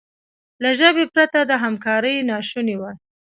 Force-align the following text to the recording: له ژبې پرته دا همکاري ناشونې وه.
له 0.63 0.69
ژبې 0.79 1.05
پرته 1.13 1.39
دا 1.49 1.55
همکاري 1.65 2.15
ناشونې 2.31 2.75
وه. 2.81 2.91